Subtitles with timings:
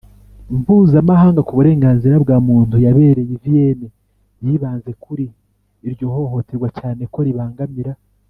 [0.59, 3.87] Mpuzamahanga ku Burenganzira bwa Muntu yabereye i Viyene
[4.45, 5.25] yibanze kuri
[5.87, 7.91] iryo hohoterwa cyane ko ribangamira